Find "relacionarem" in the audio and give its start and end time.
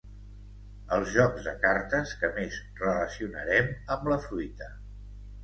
2.81-3.71